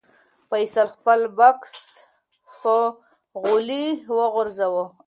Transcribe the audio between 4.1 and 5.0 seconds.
وغورځاوه.